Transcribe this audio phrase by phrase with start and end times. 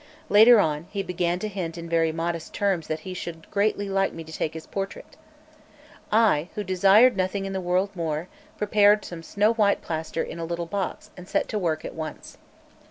[0.29, 4.13] Later on, he began to hint in very modest terms that he should greatly like
[4.13, 5.15] me to take his portrait.
[6.11, 8.27] I, who desired nothing in the world more,
[8.57, 12.39] prepared some snow white plaster in a little box, and set to work at once.